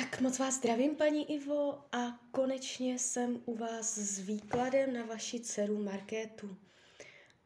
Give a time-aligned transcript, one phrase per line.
[0.00, 5.40] Tak moc vás zdravím, paní Ivo, a konečně jsem u vás s výkladem na vaši
[5.40, 6.56] dceru Markétu.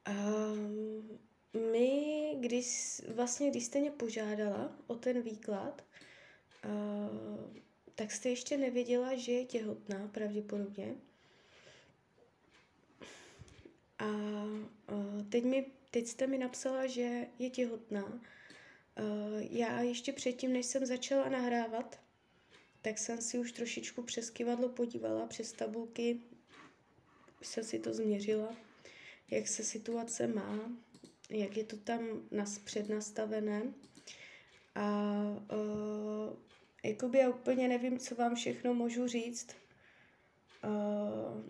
[0.08, 1.18] Um,
[1.72, 5.84] my, když, vlastně, když jste mě požádala o ten výklad,
[6.64, 7.52] uh,
[7.94, 10.94] tak jste ještě nevěděla, že je těhotná, pravděpodobně.
[13.98, 18.04] A uh, teď, mi, teď jste mi napsala, že je těhotná.
[18.04, 18.20] Uh,
[19.50, 22.05] já ještě předtím, než jsem začala nahrávat,
[22.86, 26.20] tak jsem si už trošičku přes kivadlo podívala, přes tabulky
[27.42, 28.56] jsem si to změřila,
[29.30, 30.72] jak se situace má,
[31.30, 33.62] jak je to tam nas, přednastavené.
[34.74, 35.12] A
[35.52, 36.36] uh,
[36.84, 39.56] jakoby já úplně nevím, co vám všechno můžu říct.
[40.64, 41.42] Uh,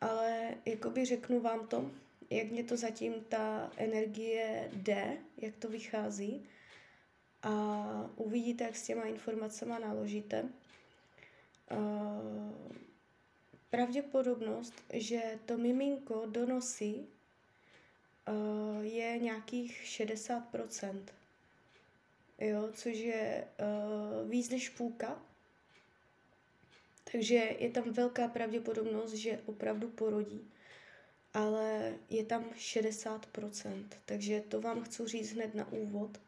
[0.00, 1.90] ale jakoby řeknu vám to,
[2.30, 6.46] jak mě to zatím ta energie jde, jak to vychází
[7.46, 10.48] a uvidíte, jak s těma informacemi naložíte.
[13.70, 17.06] Pravděpodobnost, že to miminko donosí,
[18.80, 21.02] je nějakých 60%.
[22.38, 23.44] Jo, což je
[24.28, 25.22] víc než půlka.
[27.12, 30.50] Takže je tam velká pravděpodobnost, že opravdu porodí.
[31.34, 33.84] Ale je tam 60%.
[34.04, 36.18] Takže to vám chci říct hned na úvod.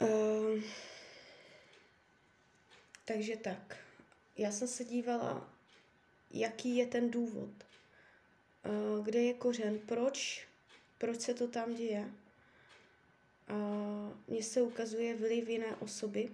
[0.00, 0.62] Uh,
[3.04, 3.76] takže tak.
[4.36, 5.54] Já jsem se dívala,
[6.30, 7.50] jaký je ten důvod.
[8.64, 10.48] Uh, kde je kořen, proč,
[10.98, 12.10] proč se to tam děje.
[13.50, 16.28] Uh, mně se ukazuje vliv jiné osoby.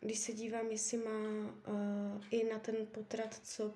[0.00, 3.74] Když se dívám, jestli má uh, i na ten potrat, co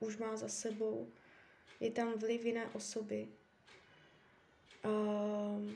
[0.00, 1.12] už má za sebou,
[1.80, 3.28] je tam vliv jiné osoby
[4.84, 5.74] Ehm,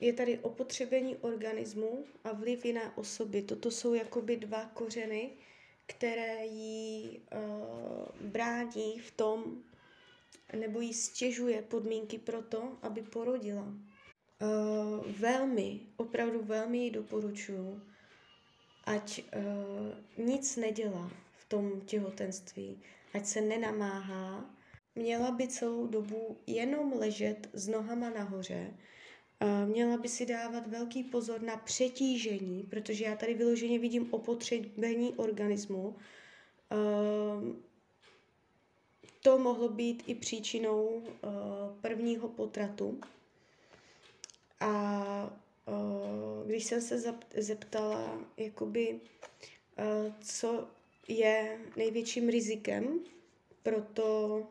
[0.00, 3.42] je tady opotřebení organismu a vliv jiné osoby.
[3.42, 5.30] Toto jsou jakoby dva kořeny,
[5.86, 9.62] které jí uh, brání v tom,
[10.56, 13.62] nebo jí stěžuje podmínky pro to, aby porodila.
[13.62, 17.80] Uh, velmi, opravdu velmi ji doporučuji,
[18.84, 19.22] ať
[20.16, 22.82] uh, nic nedělá v tom těhotenství,
[23.14, 24.57] ať se nenamáhá,
[24.98, 28.74] Měla by celou dobu jenom ležet s nohama nahoře.
[29.66, 35.96] Měla by si dávat velký pozor na přetížení, protože já tady vyloženě vidím opotřebení organismu.
[36.70, 37.62] Ehm,
[39.22, 41.28] to mohlo být i příčinou eh,
[41.80, 43.00] prvního potratu.
[44.60, 45.38] A
[45.68, 49.00] eh, když jsem se zeptala, jakoby,
[49.78, 50.68] eh, co
[51.08, 53.00] je největším rizikem
[53.62, 54.46] pro to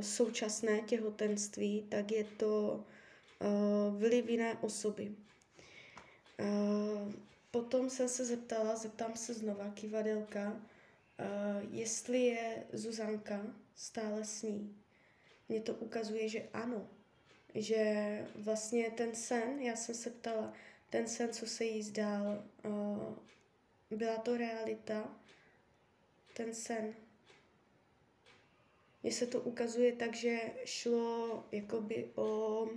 [0.00, 2.84] současné těhotenství, tak je to
[3.40, 5.14] uh, vliv jiné osoby.
[6.40, 7.12] Uh,
[7.50, 10.60] potom jsem se zeptala, zeptám se znova, kivadelka,
[11.70, 14.76] jestli je Zuzanka stále s ní.
[15.48, 16.88] Mně to ukazuje, že ano.
[17.54, 20.52] Že vlastně ten sen, já jsem se ptala,
[20.90, 22.44] ten sen, co se jí zdál,
[23.90, 25.14] byla to realita,
[26.36, 26.94] ten sen
[29.02, 32.68] mně se to ukazuje tak, že šlo jakoby o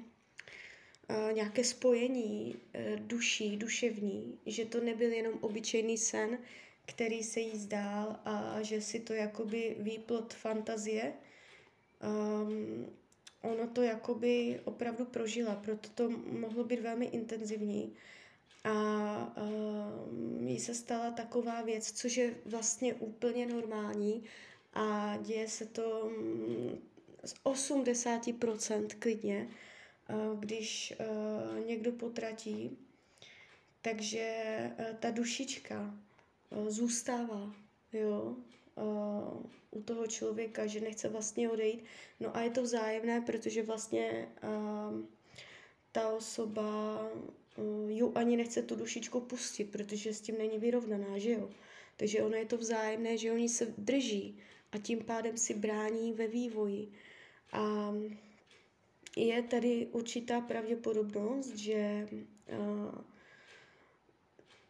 [1.31, 6.38] nějaké spojení e, duší, duševní, že to nebyl jenom obyčejný sen,
[6.85, 11.13] který se jí zdál a že si to jakoby výplot fantazie.
[12.03, 12.85] Um,
[13.41, 17.94] ono to jakoby opravdu prožila, proto to mohlo být velmi intenzivní.
[18.63, 24.23] A um, jí se stala taková věc, což je vlastně úplně normální,
[24.73, 26.81] a děje se to mm,
[27.23, 29.47] z 80% klidně,
[30.09, 32.78] eh, když eh, někdo potratí,
[33.81, 34.19] takže
[34.78, 35.95] eh, ta dušička
[36.67, 37.56] zůstává,
[37.94, 38.35] jo,
[39.72, 41.84] u toho člověka, že nechce vlastně odejít.
[42.19, 44.28] No a je to vzájemné, protože vlastně
[45.91, 46.99] ta osoba
[47.87, 51.49] ju ani nechce tu dušičku pustit, protože s tím není vyrovnaná, že jo.
[51.97, 54.37] Takže ono je to vzájemné, že oni se drží
[54.73, 56.91] a tím pádem si brání ve vývoji.
[57.52, 57.93] A
[59.17, 62.08] je tady určitá pravděpodobnost, že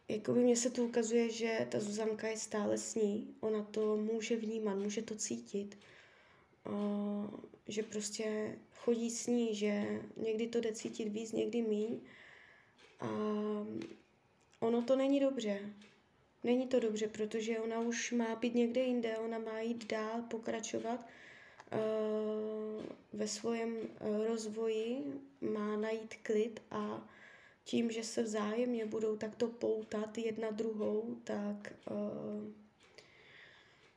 [0.08, 4.36] jakoby mně se to ukazuje, že ta Zuzanka je stále s ní, ona to může
[4.36, 5.78] vnímat, může to cítit,
[6.66, 7.30] uh,
[7.68, 12.00] že prostě chodí s ní, že někdy to jde cítit víc, někdy míň.
[13.00, 13.08] A
[14.60, 15.60] ono to není dobře,
[16.44, 21.06] Není to dobře, protože ona už má být někde jinde, ona má jít dál, pokračovat.
[23.12, 23.76] ve svém
[24.26, 25.04] rozvoji
[25.40, 27.08] má najít klid a
[27.64, 31.72] tím, že se vzájemně budou takto poutat jedna druhou, tak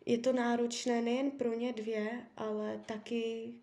[0.06, 3.54] je to náročné nejen pro ně dvě, ale taky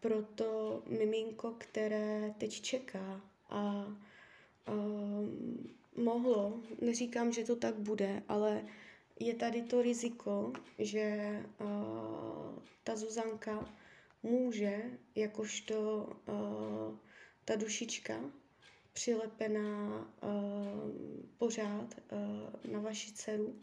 [0.00, 3.20] pro to miminko, které teď čeká.
[3.50, 3.86] A
[6.04, 8.64] mohlo, neříkám, že to tak bude, ale
[9.20, 13.74] je tady to riziko, že uh, ta Zuzanka
[14.22, 14.82] může,
[15.14, 16.96] jakožto uh,
[17.44, 18.20] ta dušička,
[18.92, 20.30] přilepená uh,
[21.38, 23.54] pořád uh, na vaši dceru,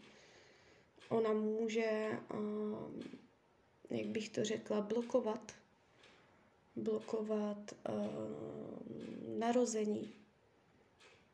[1.08, 3.02] ona může, uh,
[3.90, 5.52] jak bych to řekla, blokovat,
[6.76, 10.12] blokovat uh, narození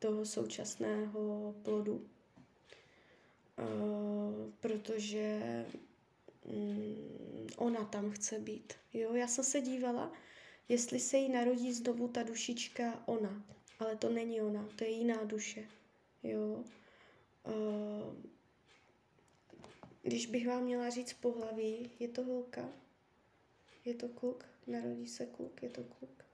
[0.03, 2.07] toho současného plodu.
[4.61, 5.41] Protože
[6.45, 6.97] um,
[7.57, 8.73] ona tam chce být.
[8.93, 10.13] Jo, já jsem se dívala,
[10.69, 13.45] jestli se jí narodí znovu ta dušička ona,
[13.79, 15.69] ale to není ona, to je jiná duše.
[16.23, 16.65] Jo.
[20.03, 22.69] Když bych vám měla říct pohlaví, je to holka,
[23.85, 26.25] je to kluk, narodí se kluk, je to kluk.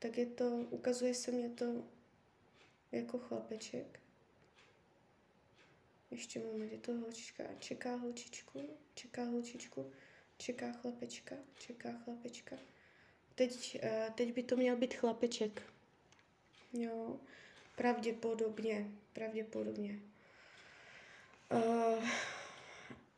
[0.00, 1.84] Tak je to, ukazuje se mě to
[2.92, 4.00] jako chlapeček.
[6.10, 7.44] Ještě moment, je to holčička.
[7.58, 8.60] Čeká holčičku,
[8.94, 9.92] čeká holčičku,
[10.36, 12.56] čeká chlapečka, čeká chlapečka.
[13.34, 15.62] Teď, eh, teď by to měl být chlapeček.
[16.72, 17.20] Jo,
[17.76, 19.98] pravděpodobně, pravděpodobně.
[21.52, 22.04] Uh,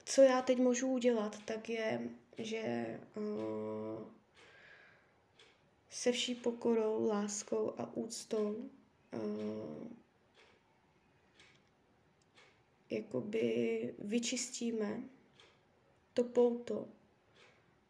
[0.05, 2.00] co já teď můžu udělat, tak je,
[2.38, 2.87] že
[3.17, 4.06] uh,
[5.93, 8.71] se vší pokorou, láskou a úctou
[9.15, 9.87] uh,
[12.91, 15.03] jakoby vyčistíme
[16.15, 16.89] to pouto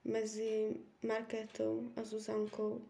[0.04, 2.82] mezi Markétou a Zuzankou,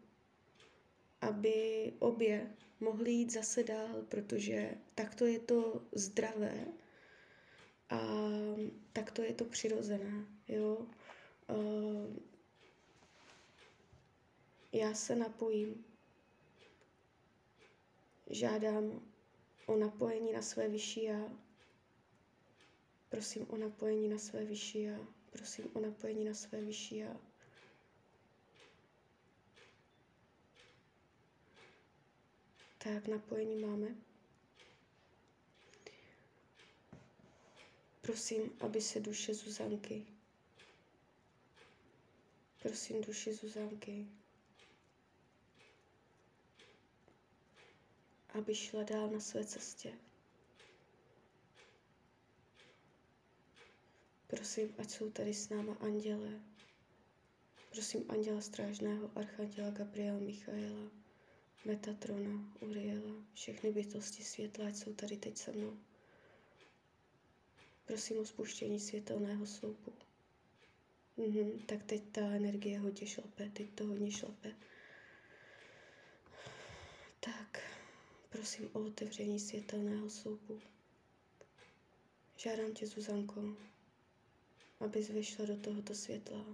[1.20, 6.67] aby obě mohly jít zase dál, protože takto je to zdravé
[7.91, 8.00] a
[8.93, 10.87] takto je to přirozené, jo.
[11.50, 12.31] Uh,
[14.82, 15.84] já se napojím.
[18.31, 19.00] Žádám
[19.67, 21.31] o napojení na své vyšší já.
[23.08, 24.99] Prosím o napojení na své vyšší já.
[25.32, 27.17] Prosím o napojení na své vyšší já.
[32.78, 33.94] Tak, napojení máme.
[38.00, 40.06] Prosím, aby se duše Zuzanky,
[42.62, 44.06] prosím duše Zuzanky,
[48.38, 49.93] aby šla dál na své cestě.
[54.26, 56.40] Prosím, ať jsou tady s náma anděle.
[57.70, 60.90] Prosím anděla strážného, archanděla Gabriela Michaela,
[61.64, 65.76] Metatrona, Uriela, všechny bytosti světla, ať jsou tady teď se mnou.
[67.85, 69.93] Prosím o spuštění světelného sloupu.
[71.17, 74.52] Mhm, tak teď ta energie hodně šlape, teď to hodně šlape.
[77.20, 77.72] Tak,
[78.32, 80.61] prosím o otevření světelného sloupu.
[82.37, 83.56] Žádám tě, Zuzanko,
[84.81, 86.44] abys vyšla do tohoto světla.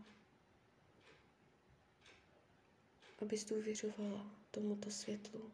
[3.22, 5.50] Abys důvěřovala tomuto světlu.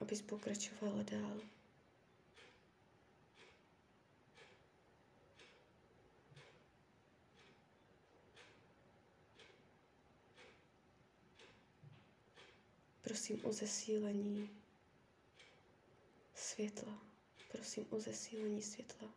[0.00, 1.40] Abys pokračovala dál.
[13.12, 14.50] Prosím o zesílení
[16.34, 17.02] světla.
[17.50, 19.14] Prosím o zesílení světla.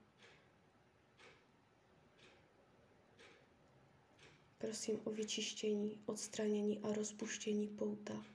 [4.57, 8.25] Prosím o vyčištění, odstranění a rozpuštění pouta,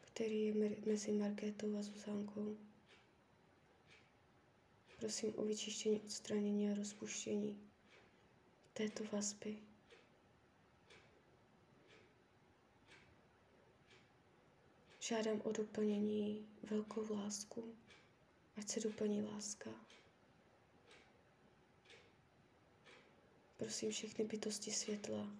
[0.00, 0.54] který je
[0.86, 2.56] mezi Markétou a Zuzánkou.
[4.98, 7.70] Prosím o vyčištění, odstranění a rozpuštění
[8.72, 9.71] této vazby.
[15.04, 17.74] Žádám o doplnění velkou lásku,
[18.56, 19.70] ať se doplní láska.
[23.56, 25.30] Prosím všechny bytosti světla,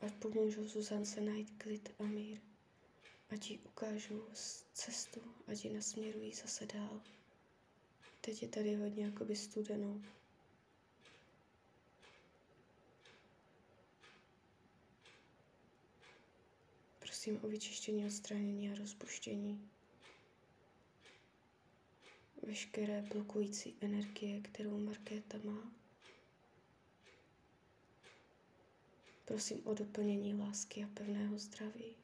[0.00, 2.40] ať pomůžou Zuzance najít klid a mír,
[3.30, 4.24] ať jí ukážu
[4.72, 7.00] cestu, ať ji nasměrují zase dál.
[8.20, 10.02] Teď je tady hodně jakoby studenou.
[17.18, 19.70] Prosím o vyčištění, odstranění a rozpuštění
[22.42, 25.72] veškeré blokující energie, kterou Markéta má.
[29.24, 31.96] Prosím o doplnění lásky a pevného zdraví.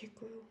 [0.00, 0.48] Děkuju.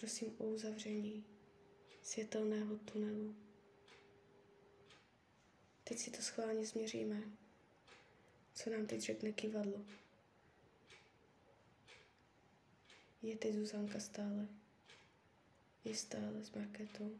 [0.00, 1.24] Prosím o uzavření
[2.02, 3.51] světelného tunelu.
[5.92, 7.22] Teď si to schválně změříme.
[8.54, 9.84] Co nám teď řekne kivadlo?
[13.22, 14.48] Je teď Zuzanka stále?
[15.84, 17.18] Je stále s Marketou?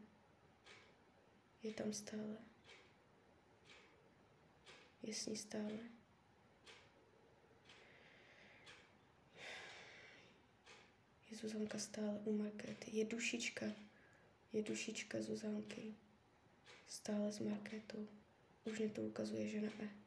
[1.63, 2.37] Je tam stále?
[5.03, 5.79] Je s ní stále?
[11.31, 12.97] Je Zuzanka stále u Markety?
[12.97, 13.67] Je dušička?
[14.53, 15.95] Je dušička Zuzanky?
[16.89, 18.09] Stále s Marketou?
[18.65, 20.03] Už mě to ukazuje, že ne.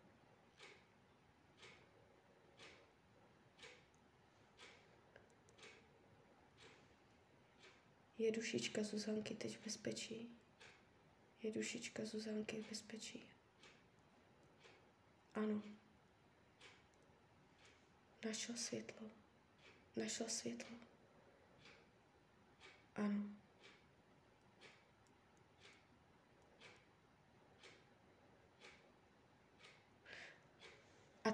[8.18, 10.30] Je dušička Zuzanky teď v bezpečí?
[11.44, 13.24] Je dušička Zuzanky v bezpečí?
[15.34, 15.62] Ano.
[18.26, 19.12] Našla světlo.
[19.96, 20.78] Našla světlo.
[22.96, 23.45] Ano.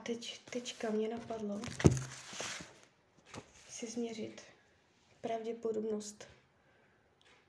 [0.04, 1.62] Teď, teďka mě napadlo
[3.70, 4.42] si změřit
[5.22, 6.28] pravděpodobnost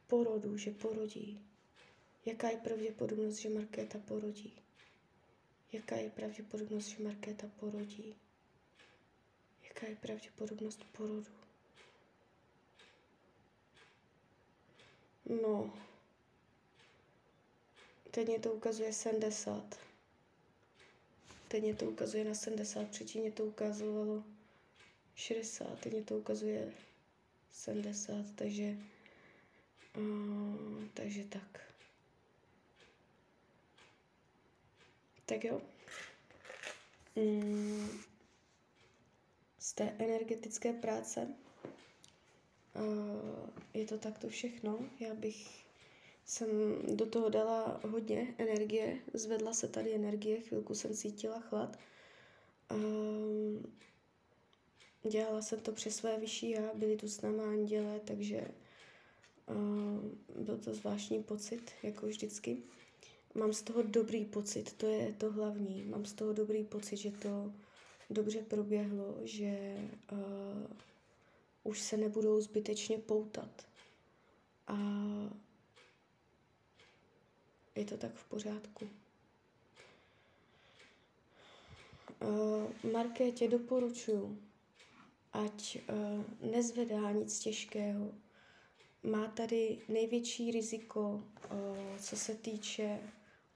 [0.07, 1.41] porodu, že porodí.
[2.27, 4.53] Jaká je pravděpodobnost, že Markéta porodí?
[5.73, 8.15] Jaká je pravděpodobnost, že Markéta porodí?
[9.69, 11.27] Jaká je pravděpodobnost porodu?
[15.43, 15.75] No,
[18.11, 19.92] teď mě to ukazuje 70.
[21.53, 24.25] Teď mě to ukazuje na 70, předtím mě to ukazovalo
[25.15, 26.73] 60, teď mě to ukazuje
[27.51, 28.77] 70, takže,
[29.99, 31.61] uh, takže tak.
[35.27, 35.63] Tak jo.
[37.17, 37.89] Mm,
[39.59, 41.29] z té energetické práce
[42.75, 44.79] uh, je to takto všechno.
[45.01, 45.65] Já bych
[46.25, 46.49] jsem
[46.97, 51.79] do toho dala hodně energie, zvedla se tady energie, chvilku jsem cítila chlad.
[52.75, 53.73] Um,
[55.11, 58.49] dělala jsem to přes své vyšší já, byli tu s náma anděle, takže
[59.49, 62.62] um, byl to zvláštní pocit, jako vždycky.
[63.35, 65.85] Mám z toho dobrý pocit, to je to hlavní.
[65.85, 67.52] Mám z toho dobrý pocit, že to
[68.11, 69.76] dobře proběhlo, že
[70.12, 70.19] uh,
[71.64, 73.67] už se nebudou zbytečně poutat.
[74.67, 74.76] A
[77.76, 78.88] je to tak v pořádku.
[82.21, 84.38] Uh, Markétě doporučuji,
[85.33, 85.79] ať
[86.43, 88.12] uh, nezvedá nic těžkého.
[89.02, 92.99] Má tady největší riziko, uh, co se týče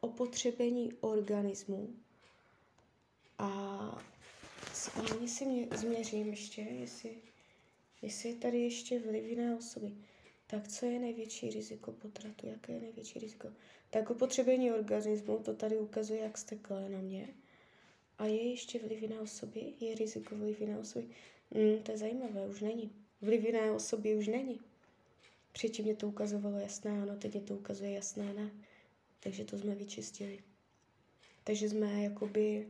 [0.01, 1.89] opotřebení organismu.
[3.39, 3.49] A
[4.95, 7.17] ani si mě změřím ještě, jestli,
[8.03, 9.93] jestli je tady ještě vliv jiné osoby.
[10.47, 12.47] Tak co je největší riziko potratu?
[12.47, 13.49] Jaké je největší riziko?
[13.91, 17.29] Tak upotřebení organismu, to tady ukazuje, jak steklé na mě.
[18.19, 19.73] A je ještě vliv jiné osoby?
[19.81, 21.07] Je riziko vliv jiné osoby?
[21.51, 22.93] Mm, to je zajímavé, už není.
[23.23, 24.61] Vliv jiné osoby už není.
[25.53, 28.51] Předtím mě to ukazovalo jasné ano, teď mě to ukazuje jasné ne.
[29.21, 30.39] Takže to jsme vyčistili.
[31.45, 32.69] Takže jsme jakoby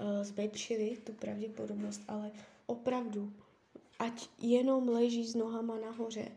[0.00, 2.30] uh, zmenšili tu pravděpodobnost, ale
[2.66, 3.32] opravdu,
[3.98, 6.28] ať jenom leží s nohama nahoře,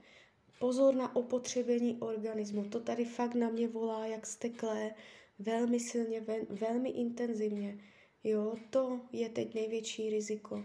[0.60, 2.70] Pozor na opotřebení organismu.
[2.70, 4.94] To tady fakt na mě volá jak steklé,
[5.40, 7.80] velmi silně, velmi intenzivně.
[8.24, 10.64] Jo, to je teď největší riziko.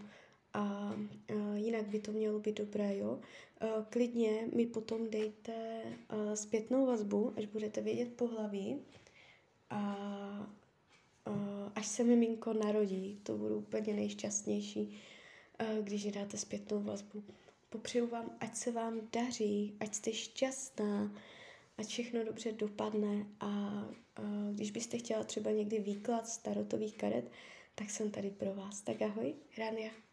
[0.53, 3.21] A, a jinak by to mělo být dobré, jo.
[3.61, 8.81] A, klidně mi potom dejte a, zpětnou vazbu, až budete vědět pohlaví.
[9.71, 9.81] A,
[11.25, 14.99] a až se miminko narodí, to budu úplně nejšťastnější,
[15.59, 17.23] a, když dáte zpětnou vazbu.
[17.75, 21.13] Popřeju vám, ať se vám daří, ať jste šťastná,
[21.79, 23.47] ať všechno dobře dopadne a,
[24.17, 27.31] a když byste chtěla třeba někdy výklad starotových karet,
[27.75, 28.81] tak jsem tady pro vás.
[28.81, 30.04] Tak ahoj, Rania.